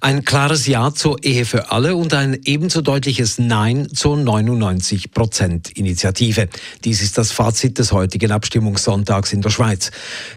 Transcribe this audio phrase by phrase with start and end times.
[0.00, 6.48] Ein klares Ja zur Ehe für alle und ein ebenso deutliches Nein zur 99-Prozent-Initiative.
[6.84, 9.90] Dies ist das Fazit des heutigen Abstimmungssonntags in der Schweiz.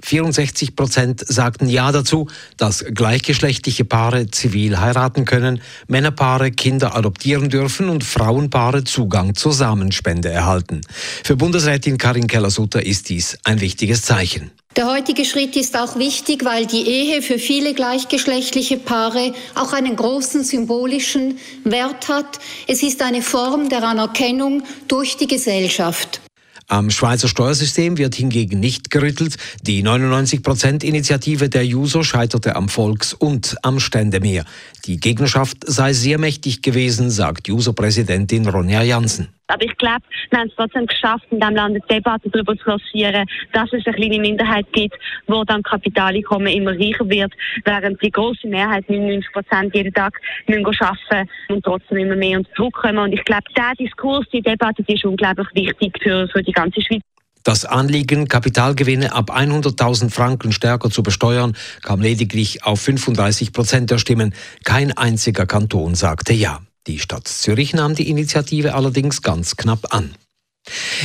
[0.04, 2.28] 64 Prozent sagten Ja dazu,
[2.58, 10.30] dass gleichgeschlechtliche Paare zivil heiraten können, Männerpaare Kinder adoptieren dürfen und Frauenpaare Zugang zur Samenspende
[10.30, 10.82] erhalten.
[11.24, 14.52] Für Bundesrätin Karin Keller-Sutter ist dies ein wichtiges Zeichen.
[14.80, 19.96] Der heutige Schritt ist auch wichtig, weil die Ehe für viele gleichgeschlechtliche Paare auch einen
[19.96, 22.40] großen symbolischen Wert hat.
[22.66, 26.22] Es ist eine Form der Anerkennung durch die Gesellschaft.
[26.68, 29.38] Am Schweizer Steuersystem wird hingegen nicht gerüttelt.
[29.64, 34.46] Die 99%-Initiative der Juso scheiterte am Volks- und am Ständemeer.
[34.86, 39.30] Die Gegnerschaft sei sehr mächtig gewesen, sagt Juso-Präsidentin Ronja Jansen.
[39.50, 42.70] Aber ich glaube, wir haben es trotzdem geschafft, in diesem Land eine Debatte darüber zu
[42.70, 44.96] lancieren, dass es eine kleine Minderheit gibt,
[45.28, 47.34] wo dann Kapitaleinkommen immer reicher wird,
[47.66, 50.14] während die große Mehrheit, 99 Prozent, jeden Tag
[50.48, 52.98] müssen arbeiten und trotzdem immer mehr unter Druck kommen.
[53.00, 56.82] Und ich glaube, dieser Diskurs, die Debatte, die ist unglaublich wichtig für, für die ganze
[56.82, 57.02] Schweiz.
[57.44, 63.98] Das Anliegen, Kapitalgewinne ab 100.000 Franken stärker zu besteuern, kam lediglich auf 35 Prozent der
[63.98, 64.34] Stimmen.
[64.66, 66.60] Kein einziger Kanton sagte Ja.
[66.90, 70.16] Die Stadt Zürich nahm die Initiative allerdings ganz knapp an.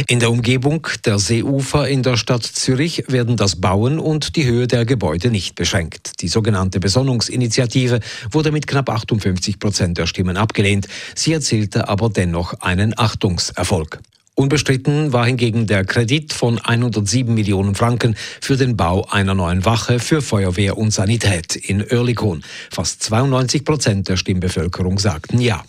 [0.09, 4.67] In der Umgebung der Seeufer in der Stadt Zürich werden das Bauen und die Höhe
[4.67, 6.23] der Gebäude nicht beschränkt.
[6.23, 10.89] Die sogenannte Besonnungsinitiative wurde mit knapp 58 Prozent der Stimmen abgelehnt.
[11.15, 14.01] Sie erzielte aber dennoch einen Achtungserfolg.
[14.37, 20.01] Unbestritten war hingegen der Kredit von 107 Millionen Franken für den Bau einer neuen Wache
[20.01, 22.43] für Feuerwehr und Sanität in Oerlikon.
[22.71, 25.63] Fast 92 Prozent der Stimmbevölkerung sagten Ja.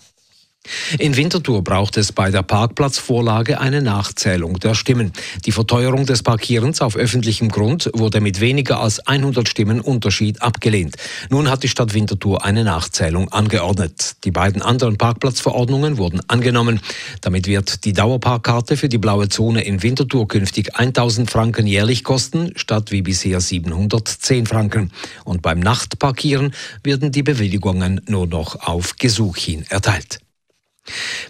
[0.98, 5.12] In Winterthur braucht es bei der Parkplatzvorlage eine Nachzählung der Stimmen.
[5.44, 10.96] Die Verteuerung des Parkierens auf öffentlichem Grund wurde mit weniger als 100 Stimmen Unterschied abgelehnt.
[11.30, 14.16] Nun hat die Stadt Winterthur eine Nachzählung angeordnet.
[14.24, 16.80] Die beiden anderen Parkplatzverordnungen wurden angenommen.
[17.20, 22.52] Damit wird die Dauerparkkarte für die blaue Zone in Winterthur künftig 1000 Franken jährlich kosten,
[22.56, 24.92] statt wie bisher 710 Franken.
[25.24, 26.52] Und beim Nachtparkieren
[26.82, 30.20] werden die Bewilligungen nur noch auf Gesuch hin erteilt.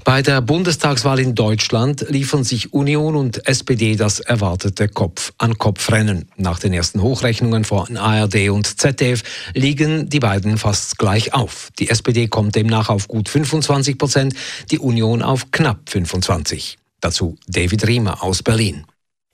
[0.05, 6.29] Bei der Bundestagswahl in Deutschland liefern sich Union und SPD das erwartete Kopf-an-Kopf-Rennen.
[6.37, 9.23] Nach den ersten Hochrechnungen von ARD und ZDF
[9.55, 11.71] liegen die beiden fast gleich auf.
[11.79, 14.35] Die SPD kommt demnach auf gut 25 Prozent,
[14.71, 16.79] die Union auf knapp 25.
[17.01, 18.85] Dazu David Riemer aus Berlin.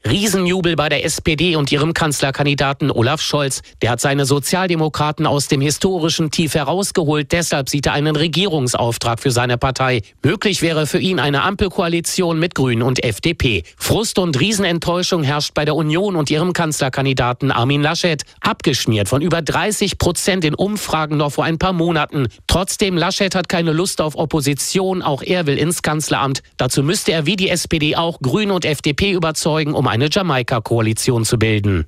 [0.05, 3.63] Riesenjubel bei der SPD und ihrem Kanzlerkandidaten Olaf Scholz.
[3.83, 7.31] Der hat seine Sozialdemokraten aus dem historischen Tief herausgeholt.
[7.31, 10.03] Deshalb sieht er einen Regierungsauftrag für seine Partei.
[10.25, 13.63] Möglich wäre für ihn eine Ampelkoalition mit Grünen und FDP.
[13.77, 18.25] Frust und Riesenenttäuschung herrscht bei der Union und ihrem Kanzlerkandidaten Armin Laschet.
[18.41, 22.27] Abgeschmiert von über 30 Prozent in Umfragen noch vor ein paar Monaten.
[22.49, 25.01] Trotzdem, Laschet hat keine Lust auf Opposition.
[25.01, 26.43] Auch er will ins Kanzleramt.
[26.57, 31.39] Dazu müsste er wie die SPD auch Grüne und FDP überzeugen, um eine Jamaika-Koalition zu
[31.39, 31.85] bilden.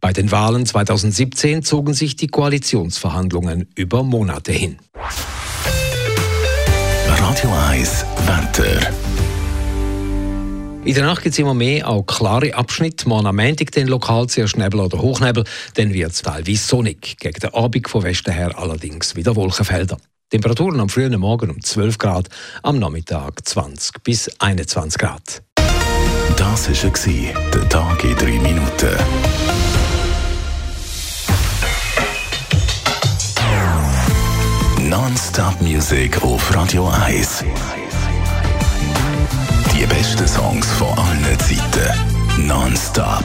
[0.00, 4.78] Bei den Wahlen 2017 zogen sich die Koalitionsverhandlungen über Monate hin.
[7.08, 8.92] Radio 1 Wetter.
[10.84, 13.08] In der Nacht gibt es immer mehr auch klare Abschnitte.
[13.08, 15.42] Morgen am Montag den lokal zuerst Nebel oder Hochnebel,
[15.74, 17.16] dann wird es teilweise sonnig.
[17.18, 19.96] Gegen den Abend von Westen her allerdings wieder Wolkenfelder.
[20.30, 22.28] Temperaturen am frühen Morgen um 12 Grad,
[22.62, 25.42] am Nachmittag 20 bis 21 Grad.
[26.58, 27.14] Das war
[27.54, 28.96] der Tag in 3 Minuten.
[34.80, 37.44] Non-Stop Music auf Radio 1.
[39.72, 42.46] Die besten Songs von allen Zeiten.
[42.48, 43.24] Non-Stop.